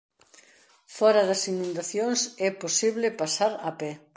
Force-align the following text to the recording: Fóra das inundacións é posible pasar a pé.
Fóra 0.97 1.21
das 1.29 1.41
inundacións 1.53 2.19
é 2.47 2.49
posible 2.63 3.07
pasar 3.21 3.53
a 3.69 3.71
pé. 3.79 3.91